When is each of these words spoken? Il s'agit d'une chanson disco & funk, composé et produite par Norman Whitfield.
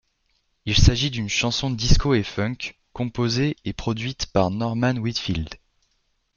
Il 0.65 0.75
s'agit 0.75 1.11
d'une 1.11 1.29
chanson 1.29 1.69
disco 1.69 2.15
& 2.23 2.23
funk, 2.23 2.73
composé 2.91 3.55
et 3.65 3.73
produite 3.73 4.25
par 4.33 4.49
Norman 4.49 4.95
Whitfield. 4.95 5.53